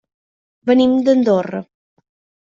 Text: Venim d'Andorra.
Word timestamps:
Venim 0.69 0.95
d'Andorra. 1.07 1.59